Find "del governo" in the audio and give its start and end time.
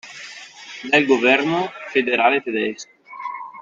0.91-1.71